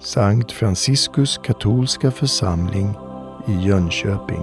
[0.00, 2.94] Sankt Franciskus katolska församling
[3.48, 4.42] i Jönköping.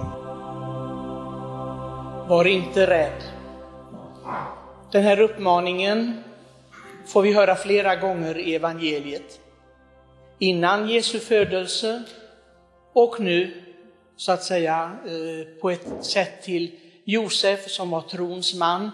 [2.28, 3.22] Var inte rädd.
[4.92, 6.24] Den här uppmaningen
[7.06, 9.40] får vi höra flera gånger i evangeliet.
[10.38, 12.02] Innan Jesu födelse
[12.92, 13.62] och nu
[14.16, 16.70] så att säga eh, på ett sätt till
[17.04, 18.90] Josef som var trons man.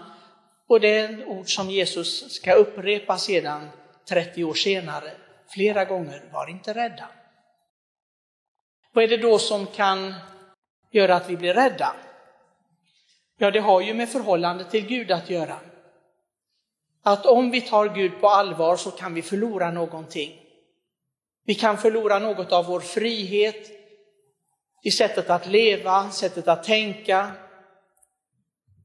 [0.67, 3.69] Och det är ord som Jesus ska upprepa sedan
[4.09, 5.11] 30 år senare,
[5.47, 6.29] flera gånger.
[6.33, 7.09] Var inte rädda.
[8.93, 10.13] Vad är det då som kan
[10.91, 11.95] göra att vi blir rädda?
[13.37, 15.59] Ja, det har ju med förhållandet till Gud att göra.
[17.03, 20.39] Att om vi tar Gud på allvar så kan vi förlora någonting.
[21.45, 23.71] Vi kan förlora något av vår frihet
[24.83, 27.31] i sättet att leva, sättet att tänka.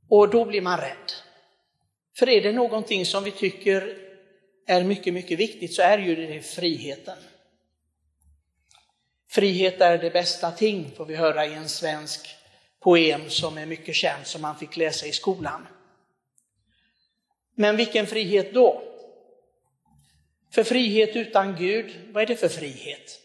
[0.08, 1.12] Och då blir man rädd.
[2.18, 4.07] För är det någonting som vi tycker
[4.68, 7.18] är mycket, mycket viktigt så är ju det friheten.
[9.30, 12.28] Frihet är det bästa ting, får vi höra i en svensk
[12.80, 15.66] poem som är mycket känd, som man fick läsa i skolan.
[17.54, 18.82] Men vilken frihet då?
[20.50, 23.20] För frihet utan Gud, vad är det för frihet?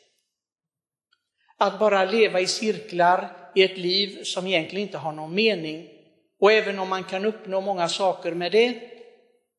[1.58, 5.90] Att bara leva i cirklar i ett liv som egentligen inte har någon mening.
[6.40, 8.80] Och även om man kan uppnå många saker med det,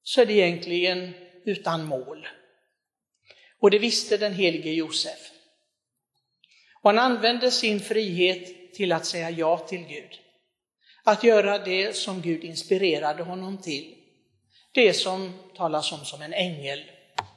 [0.02, 2.28] så är det egentligen utan mål.
[3.60, 5.30] Och det visste den helige Josef.
[6.82, 10.20] Och han använde sin frihet till att säga ja till Gud.
[11.04, 13.94] Att göra det som Gud inspirerade honom till.
[14.72, 16.84] Det som talas om som en ängel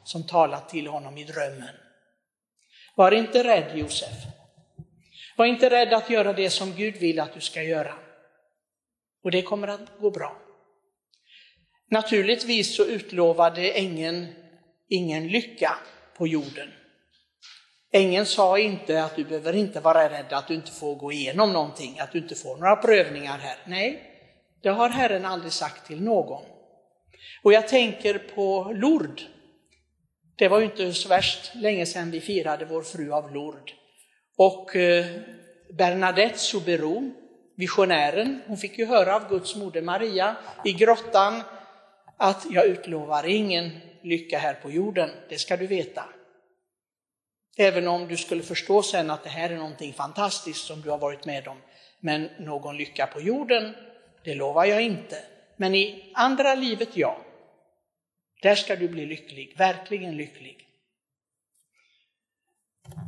[0.04, 1.76] som talat till honom i drömmen.
[2.96, 4.16] Var inte rädd Josef.
[5.38, 7.94] Var inte rädd att göra det som Gud vill att du ska göra.
[9.24, 10.47] Och det kommer att gå bra.
[11.90, 14.28] Naturligtvis så utlovade ängeln
[14.90, 15.78] ingen lycka
[16.18, 16.70] på jorden.
[17.92, 21.54] Ängeln sa inte att du behöver inte vara rädd att du inte får gå igenom
[21.54, 23.58] någonting, att du inte får några prövningar här.
[23.66, 24.02] Nej,
[24.64, 26.44] det har Herren aldrig sagt till någon.
[27.44, 29.22] Och jag tänker på Lord.
[30.36, 33.72] Det var ju inte så värst länge sedan vi firade vår fru av lord.
[34.38, 35.06] Och eh,
[35.74, 37.14] Bernadette Soubirous,
[37.56, 41.42] visionären, hon fick ju höra av Guds moder Maria i grottan
[42.18, 46.06] att jag utlovar ingen lycka här på jorden, det ska du veta.
[47.58, 50.98] Även om du skulle förstå sen att det här är någonting fantastiskt som du har
[50.98, 51.58] varit med om.
[52.00, 53.76] Men någon lycka på jorden,
[54.24, 55.24] det lovar jag inte.
[55.56, 57.22] Men i andra livet, ja.
[58.42, 60.68] Där ska du bli lycklig, verkligen lycklig.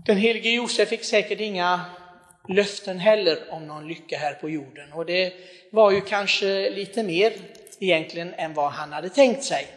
[0.06, 1.86] Den helige Josef fick säkert inga
[2.48, 5.34] löften heller om någon lycka här på jorden och det
[5.72, 7.34] var ju kanske lite mer
[7.80, 9.68] egentligen än vad han hade tänkt sig.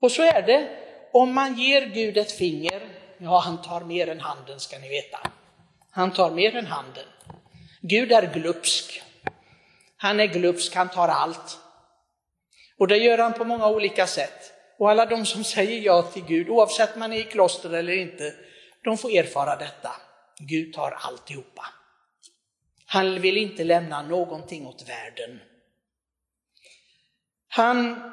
[0.00, 0.68] Och så är det,
[1.12, 2.82] om man ger Gud ett finger,
[3.18, 5.18] ja han tar mer än handen ska ni veta.
[5.90, 7.06] Han tar mer än handen.
[7.80, 9.02] Gud är glupsk.
[9.96, 11.58] Han är glupsk, han tar allt.
[12.78, 14.52] Och det gör han på många olika sätt.
[14.78, 17.92] Och alla de som säger ja till Gud, oavsett om man är i kloster eller
[17.92, 18.34] inte,
[18.84, 19.90] de får erfara detta.
[20.38, 21.66] Gud tar alltihopa.
[22.86, 25.40] Han vill inte lämna någonting åt världen.
[27.58, 28.12] Han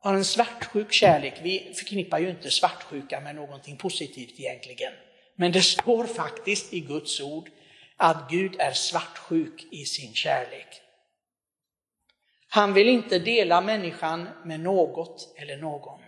[0.00, 1.34] har en svartsjuk kärlek.
[1.42, 4.92] Vi förknippar ju inte svartsjuka med någonting positivt egentligen.
[5.36, 7.50] Men det står faktiskt i Guds ord
[7.96, 10.80] att Gud är svartsjuk i sin kärlek.
[12.48, 16.00] Han vill inte dela människan med något eller någon.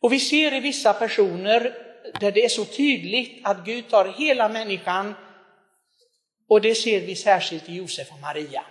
[0.00, 1.74] Och vi ser i vissa personer
[2.20, 5.14] där det är så tydligt att Gud tar hela människan
[6.48, 8.64] och det ser vi särskilt i Josef och Maria.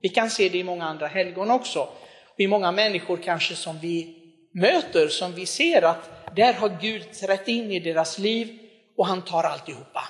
[0.00, 1.80] Vi kan se det i många andra helgon också.
[2.24, 4.16] Och I många människor kanske som vi
[4.54, 8.58] möter, som vi ser att där har Gud trätt in i deras liv
[8.96, 10.04] och han tar alltihopa.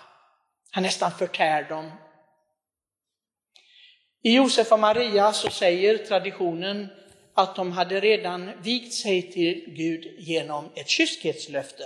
[0.70, 1.90] Han nästan förtär dem.
[4.22, 6.88] I Josef och Maria så säger traditionen
[7.34, 11.84] att de hade redan vigt sig till Gud genom ett kyskhetslöfte.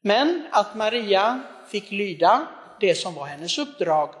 [0.00, 2.46] Men att Maria fick lyda
[2.80, 4.14] det som var hennes uppdrag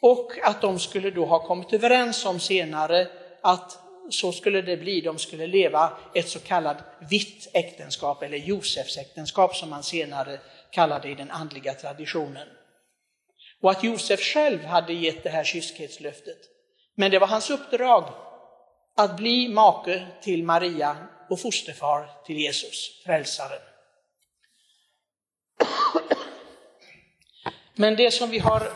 [0.00, 3.08] och att de skulle då ha kommit överens om senare
[3.42, 3.78] att
[4.10, 6.76] så skulle det bli, de skulle leva ett så kallat
[7.10, 10.40] vitt äktenskap eller Josefs äktenskap som man senare
[10.70, 12.48] kallade i den andliga traditionen.
[13.62, 16.38] Och att Josef själv hade gett det här kyskhetslöftet.
[16.94, 18.04] Men det var hans uppdrag
[18.96, 20.96] att bli make till Maria
[21.30, 23.60] och fosterfar till Jesus, frälsaren.
[27.74, 28.72] Men det som vi har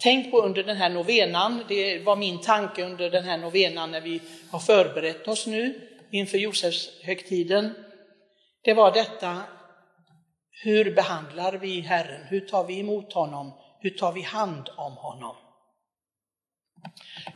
[0.00, 4.00] tänkt på under den här novenan, det var min tanke under den här novenan när
[4.00, 7.74] vi har förberett oss nu inför Josefs högtiden.
[8.62, 9.42] Det var detta
[10.50, 12.24] Hur behandlar vi Herren?
[12.24, 13.52] Hur tar vi emot honom?
[13.80, 15.36] Hur tar vi hand om honom?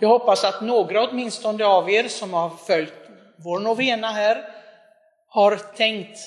[0.00, 2.94] Jag hoppas att några åtminstone av er som har följt
[3.36, 4.44] vår novena här
[5.28, 6.18] har tänkt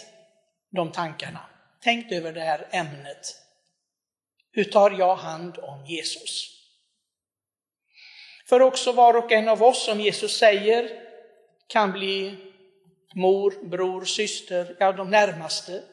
[0.72, 1.40] de tankarna,
[1.84, 3.45] tänkt över det här ämnet.
[4.56, 6.52] Hur tar jag hand om Jesus?
[8.50, 10.90] För också var och en av oss, som Jesus säger,
[11.68, 12.38] kan bli
[13.16, 15.84] mor, bror, syster, ja de närmaste.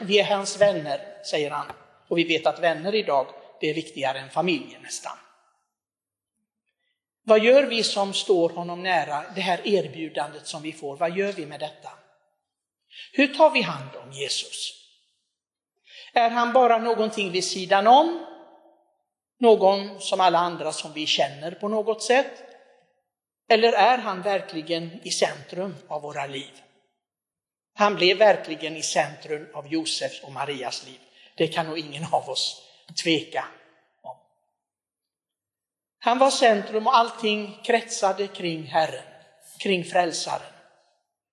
[0.00, 1.66] Vi är hans vänner, säger han.
[2.08, 3.26] Och vi vet att vänner idag,
[3.60, 5.16] det är viktigare än familjen nästan.
[7.22, 11.32] Vad gör vi som står honom nära, det här erbjudandet som vi får, vad gör
[11.32, 11.90] vi med detta?
[13.12, 14.85] Hur tar vi hand om Jesus?
[16.16, 18.26] Är han bara någonting vid sidan om?
[19.40, 22.42] Någon som alla andra som vi känner på något sätt?
[23.48, 26.62] Eller är han verkligen i centrum av våra liv?
[27.74, 31.00] Han blev verkligen i centrum av Josefs och Marias liv.
[31.36, 32.62] Det kan nog ingen av oss
[33.04, 33.44] tveka
[34.02, 34.16] om.
[35.98, 39.04] Han var centrum och allting kretsade kring Herren,
[39.58, 40.52] kring frälsaren.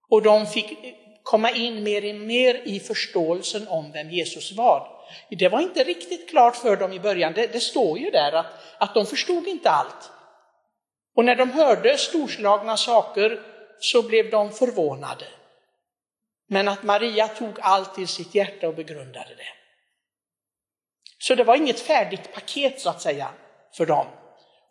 [0.09, 0.77] Och de fick
[1.24, 4.88] komma in mer och mer i förståelsen om vem Jesus var.
[5.30, 7.34] Det var inte riktigt klart för dem i början.
[7.34, 8.46] Det, det står ju där att,
[8.78, 10.12] att de förstod inte allt.
[11.16, 13.40] Och när de hörde storslagna saker
[13.80, 15.25] så blev de förvånade.
[16.48, 19.54] Men att Maria tog allt till sitt hjärta och begrundade det.
[21.18, 23.30] Så det var inget färdigt paket så att säga
[23.78, 24.08] för dem.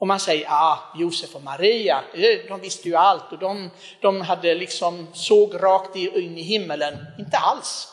[0.02, 3.70] Och man säger, ah, Josef och Maria, eh, de visste ju allt och de,
[4.00, 7.06] de hade liksom såg rakt in i himmelen.
[7.18, 7.88] Inte alls.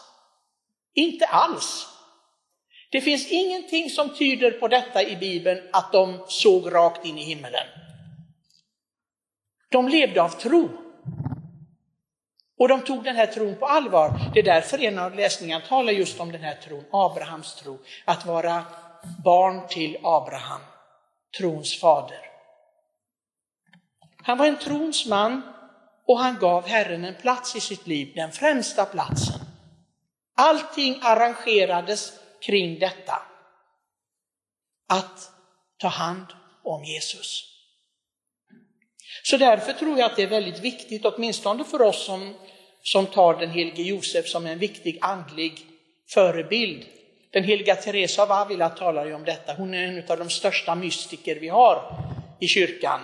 [0.93, 1.87] Inte alls.
[2.91, 7.23] Det finns ingenting som tyder på detta i Bibeln, att de såg rakt in i
[7.23, 7.67] himmelen.
[9.71, 10.69] De levde av tro.
[12.59, 14.19] Och de tog den här tron på allvar.
[14.33, 17.79] Det är därför en av läsningarna talar just om den här tron, Abrahams tro.
[18.05, 18.63] Att vara
[19.23, 20.61] barn till Abraham,
[21.37, 22.25] trons fader.
[24.23, 25.41] Han var en trons man
[26.05, 29.39] och han gav Herren en plats i sitt liv, den främsta platsen.
[30.35, 33.21] Allting arrangerades kring detta.
[34.87, 35.31] Att
[35.77, 36.25] ta hand
[36.63, 37.45] om Jesus.
[39.23, 42.35] Så därför tror jag att det är väldigt viktigt, åtminstone för oss som,
[42.83, 45.65] som tar den helige Josef som en viktig andlig
[46.07, 46.85] förebild.
[47.31, 49.53] Den heliga Teresa av Avila talar ju om detta.
[49.53, 51.95] Hon är en av de största mystiker vi har
[52.39, 52.99] i kyrkan.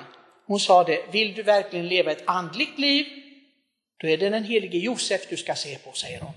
[0.46, 3.06] Hon sa det, vill du verkligen leva ett andligt liv,
[3.98, 6.34] då är det den helige Josef du ska se på, säger hon.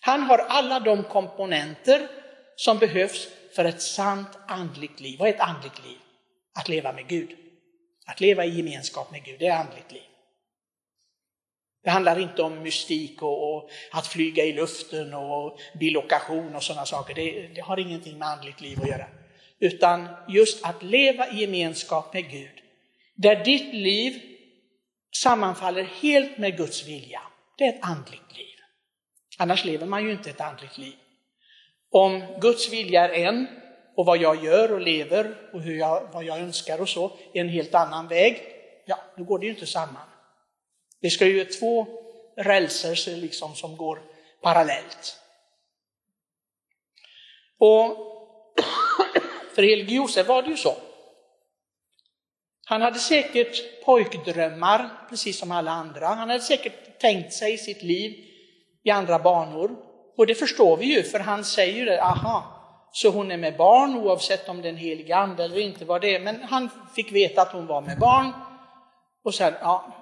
[0.00, 2.08] Han har alla de komponenter
[2.56, 5.18] som behövs för ett sant andligt liv.
[5.18, 5.98] Vad är ett andligt liv?
[6.54, 7.36] Att leva med Gud.
[8.06, 10.09] Att leva i gemenskap med Gud, det är andligt liv.
[11.84, 16.86] Det handlar inte om mystik och, och att flyga i luften och bilokation och sådana
[16.86, 17.14] saker.
[17.14, 19.06] Det, det, har ingenting med andligt liv att göra.
[19.58, 22.62] Utan just att leva i gemenskap med Gud.
[23.14, 24.20] Där ditt liv
[25.22, 27.20] sammanfaller helt med Guds vilja.
[27.58, 28.56] Det är ett andligt liv.
[29.38, 30.94] Annars lever man ju inte ett andligt liv.
[31.90, 33.46] Om Guds vilja är en
[33.96, 37.40] och vad jag gör och lever och hur jag, vad jag önskar och så är
[37.40, 38.42] en helt annan väg,
[38.86, 40.09] ja, då går det ju inte samman.
[41.02, 41.86] Det ska ju vara två
[42.36, 44.02] rälser liksom som går
[44.42, 45.16] parallellt.
[47.58, 47.96] Och
[49.54, 50.74] för Helge Josef var det ju så.
[52.64, 56.06] Han hade säkert pojkdrömmar, precis som alla andra.
[56.06, 58.16] Han hade säkert tänkt sig sitt liv
[58.84, 59.76] i andra banor.
[60.16, 62.44] Och det förstår vi ju, för han säger ju det, aha,
[62.92, 66.00] så hon är med barn oavsett om det är en helig ande eller inte var
[66.00, 66.18] det.
[66.20, 68.32] Men han fick veta att hon var med barn.
[69.24, 69.99] Och sen, ja,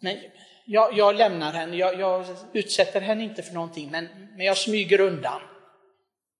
[0.00, 0.18] men
[0.66, 5.00] jag, jag lämnar henne, jag, jag, utsätter henne inte för någonting, men, men jag smyger
[5.00, 5.40] undan.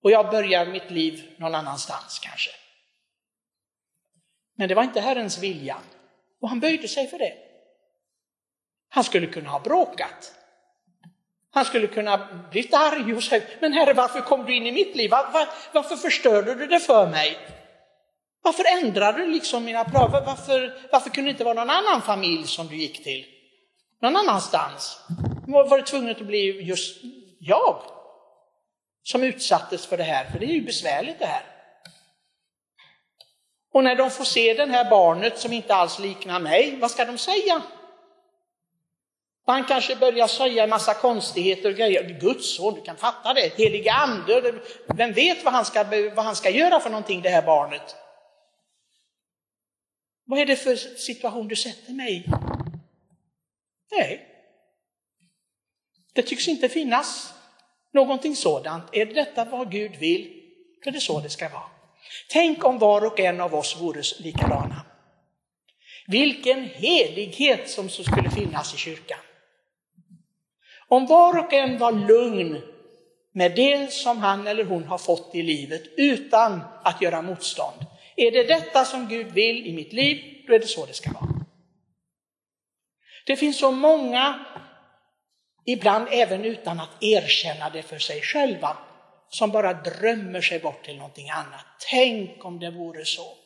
[0.03, 2.51] Och jag börjar mitt liv någon annanstans kanske.
[4.57, 5.77] Men det var inte Herrens vilja.
[6.41, 7.33] Och han böjde sig för det.
[8.89, 10.35] Han skulle kunna ha bråkat.
[11.51, 14.97] Han skulle kunna blivit arg och säga, men herre varför kom du in i mitt
[14.97, 15.11] liv?
[15.11, 17.39] Var, var, varför förstörde du det för mig?
[18.43, 20.23] Varför ändrade du liksom mina planer?
[20.27, 23.40] Varför, varför kunde det inte vara någon annan familj som du gick till?
[24.01, 25.01] Någon annanstans?
[25.47, 26.97] Var det tvunget att bli just
[27.39, 27.83] jag
[29.03, 30.31] som utsattes för det här?
[30.31, 31.43] För det är ju besvärligt det här.
[33.73, 37.05] Och när de får se det här barnet som inte alls liknar mig, vad ska
[37.05, 37.63] de säga?
[39.47, 42.21] Han kanske börjar säga en massa konstigheter och grejer.
[42.21, 43.59] Guds son, du kan fatta det.
[43.59, 44.55] Heliga ande,
[44.87, 47.97] vem vet vad han, ska, vad han ska göra för någonting, det här barnet?
[50.25, 52.25] Vad är det för situation du sätter mig i?
[53.91, 54.27] Nej.
[56.15, 57.35] Det tycks inte finnas
[57.93, 58.85] någonting sådant.
[58.93, 60.31] Är detta vad Gud vill,
[60.85, 61.71] då är det så det ska vara.
[62.29, 64.87] Tänk om var och en av oss vore likadana.
[66.07, 69.19] Vilken helighet som så skulle finnas i kyrkan.
[70.89, 72.63] Om var och en var lugn
[73.33, 77.87] med det som han eller hon har fått i livet utan att göra motstånd.
[78.17, 81.13] Är det detta som Gud vill i mitt liv, då är det så det ska
[81.13, 81.30] vara.
[83.31, 84.45] Det finns så många,
[85.65, 88.77] ibland även utan att erkänna det för sig själva,
[89.29, 91.65] som bara drömmer sig bort till någonting annat.
[91.91, 93.37] Tänk om det vore så.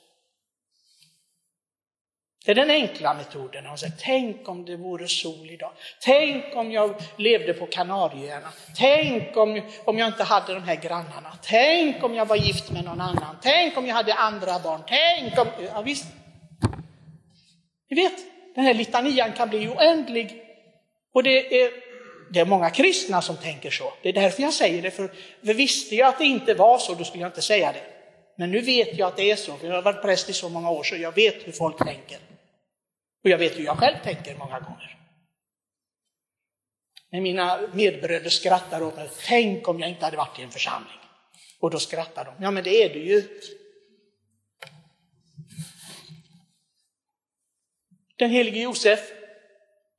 [2.45, 3.67] Det är den enkla metoden.
[3.67, 5.73] Han säger, tänk om det vore sol idag.
[6.01, 8.53] Tänk om jag levde på Kanarieöarna.
[8.77, 11.39] Tänk om, om jag inte hade de här grannarna.
[11.43, 13.37] Tänk om jag var gift med någon annan.
[13.43, 14.81] Tänk om jag hade andra barn.
[14.87, 15.49] Tänk om...
[15.75, 16.07] Ja, visst.
[17.91, 20.43] Ni vet, den här litanian kan bli oändlig.
[21.13, 21.71] Och det är,
[22.33, 23.93] det är många kristna som tänker så.
[24.03, 25.13] Det är därför jag säger det, för,
[25.45, 27.83] för visste jag att det inte var så, då skulle jag inte säga det.
[28.37, 30.49] Men nu vet jag att det är så, för jag har varit präst i så
[30.49, 32.19] många år så jag vet hur folk tänker.
[33.25, 34.99] Och jag vet hur jag själv tänker många gånger.
[37.11, 40.99] När mina medbröder skrattar åt mig, tänk om jag inte hade varit i en församling.
[41.61, 43.41] Och då skrattar de, ja men det är du ju.
[48.17, 49.01] Den helige Josef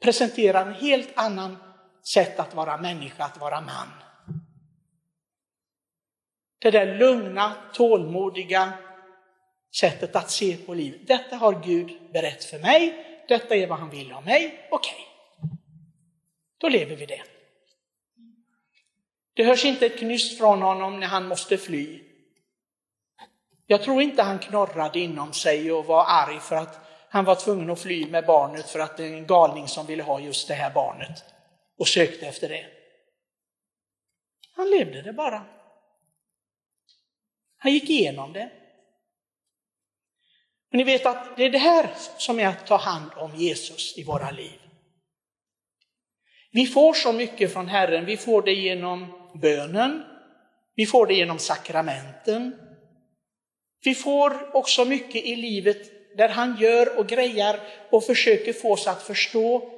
[0.02, 1.58] presenterar en helt annan
[2.14, 3.90] sätt att vara människa, att vara man.
[6.60, 8.74] Det där lugna, tålmodiga
[9.80, 11.08] sättet att se på livet.
[11.08, 14.94] Detta har Gud berett för mig, detta är vad han vill av mig, okej.
[14.94, 15.58] Okay.
[16.58, 17.24] Då lever vi det.
[19.34, 22.04] Det hörs inte ett knyst från honom när han måste fly.
[23.68, 27.70] Jag tror inte han knorrade inom sig och var arg för att han var tvungen
[27.70, 30.54] att fly med barnet för att det är en galning som ville ha just det
[30.54, 31.24] här barnet
[31.78, 32.66] och sökte efter det.
[34.56, 35.46] Han levde det bara.
[37.58, 38.52] Han gick igenom det.
[40.72, 43.98] Men ni vet att det är det här som är att ta hand om Jesus
[43.98, 44.60] i våra liv.
[46.52, 50.04] Vi får så mycket från Herren, vi får det genom bönen,
[50.76, 52.56] vi får det genom sakramenten.
[53.84, 57.60] Vi får också mycket i livet där han gör och grejar
[57.92, 59.72] och försöker få oss att förstå.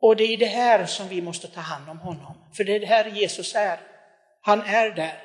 [0.00, 2.80] Och det är det här som vi måste ta hand om honom, för det är
[2.80, 3.80] det här Jesus är.
[4.40, 5.22] Han är där.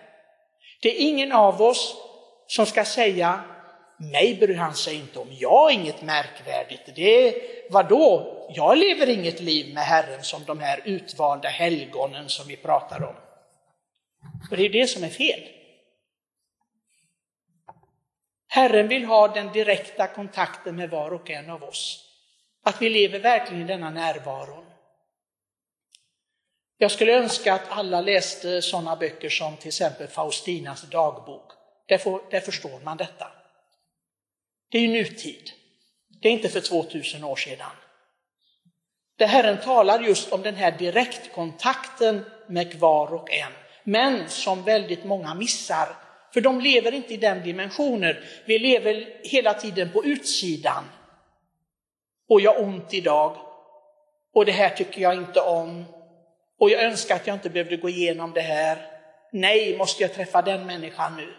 [0.82, 1.96] Det är ingen av oss
[2.48, 3.44] som ska säga
[4.00, 5.28] mig bryr han sig inte om.
[5.32, 6.96] Jag är inget märkvärdigt.
[6.96, 7.36] Det
[7.70, 8.36] vadå?
[8.56, 13.16] Jag lever inget liv med Herren som de här utvalda helgonen som vi pratar om.
[14.51, 15.39] Och det är det som är fel.
[18.51, 22.06] Herren vill ha den direkta kontakten med var och en av oss.
[22.63, 24.65] Att vi lever verkligen i denna närvaro.
[26.77, 31.51] Jag skulle önska att alla läste sådana böcker som till exempel Faustinas dagbok.
[31.88, 33.27] Där, får, där förstår man detta.
[34.72, 35.51] Det är ju nutid.
[36.22, 37.72] Det är inte för 2000 år sedan.
[39.18, 43.51] Det Herren talar just om den här direktkontakten med var och en,
[43.84, 45.96] men som väldigt många missar.
[46.33, 48.15] För de lever inte i den dimensionen.
[48.45, 50.83] Vi lever hela tiden på utsidan.
[52.29, 53.38] Och jag har ont idag.
[54.33, 55.86] Och det här tycker jag inte om.
[56.59, 58.77] Och jag önskar att jag inte behövde gå igenom det här.
[59.31, 61.33] Nej, måste jag träffa den människan nu?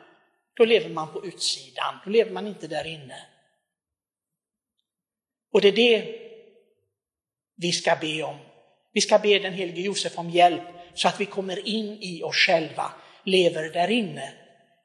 [0.54, 3.26] Då lever man på utsidan, då lever man inte där inne.
[5.52, 6.18] Och det är det
[7.56, 8.37] vi ska be om.
[8.92, 10.62] Vi ska be den helige Josef om hjälp
[10.94, 12.92] så att vi kommer in i oss själva,
[13.25, 14.32] lever där inne,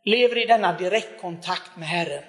[0.05, 2.23] lever i denna direktkontakt med Herren.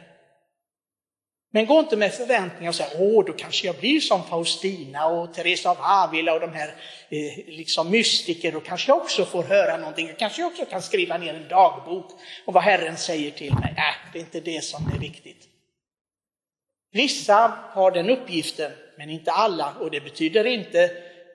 [1.53, 5.35] Men gå inte med förväntningar och säg, åh, då kanske jag blir som Faustina och
[5.35, 6.69] Teresa av Avila och de här
[7.09, 11.19] eh, liksom mystiker, då kanske jag också får höra någonting, kanske jag också kan skriva
[11.19, 12.11] ner en dagbok
[12.47, 13.75] om vad Herren säger till mig.
[13.77, 15.49] Nej, äh, det är inte det som är viktigt.
[16.93, 20.91] Vissa har den uppgiften, men inte alla, och det betyder inte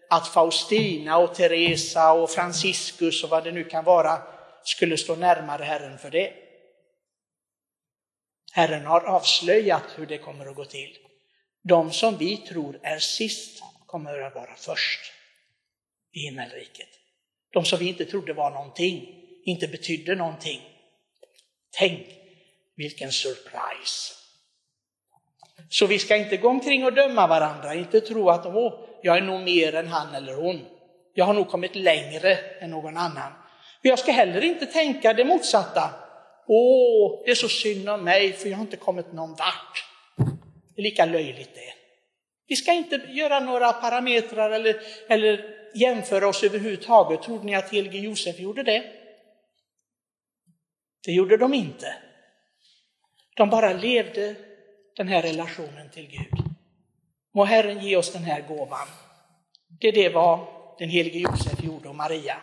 [0.10, 4.17] att Faustina och Teresa och Franciscus och vad det nu kan vara
[4.63, 6.34] skulle stå närmare Herren för det.
[8.53, 10.98] Herren har avslöjat hur det kommer att gå till.
[11.63, 15.12] De som vi tror är sist kommer att vara först
[16.12, 16.89] i himmelriket.
[17.53, 20.62] De som vi inte trodde var någonting, inte betydde någonting.
[21.72, 22.08] Tänk
[22.75, 24.13] vilken surprise!
[25.70, 29.22] Så vi ska inte gå omkring och döma varandra, inte tro att Åh, jag är
[29.22, 30.65] nog mer än han eller hon.
[31.13, 33.34] Jag har nog kommit längre än någon annan.
[33.81, 35.89] Jag ska heller inte tänka det motsatta.
[36.47, 39.85] Åh, det är så synd om mig för jag har inte kommit någon vart.
[40.75, 41.73] Det är lika löjligt det.
[42.47, 45.45] Vi ska inte göra några parametrar eller, eller
[45.75, 47.21] jämföra oss överhuvudtaget.
[47.21, 48.83] Trodde ni att helige Josef gjorde det?
[51.05, 51.95] Det gjorde de inte.
[53.35, 54.35] De bara levde
[54.95, 56.45] den här relationen till Gud.
[57.33, 58.88] Må Herren ge oss den här gåvan.
[59.79, 60.47] Det det var
[60.79, 62.38] den helige Josef gjorde och Maria.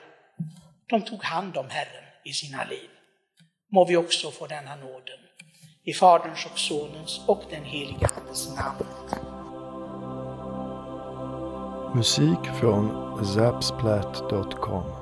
[0.88, 2.90] De tog hand om Herren i sina liv.
[3.70, 5.18] Må vi också få denna nåden.
[5.84, 8.86] I Faderns och Sonens och den helige Andes namn.
[11.94, 14.97] Musik från zapsplat.com